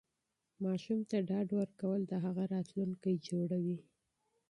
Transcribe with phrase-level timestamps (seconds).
[0.63, 3.79] ماشوم ته ډاډ ورکول د هغه راتلونکی جوړوي.